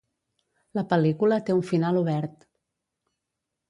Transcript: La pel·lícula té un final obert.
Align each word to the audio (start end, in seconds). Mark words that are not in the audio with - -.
La 0.79 0.85
pel·lícula 0.93 1.39
té 1.51 1.59
un 1.59 1.63
final 1.71 2.03
obert. 2.05 2.53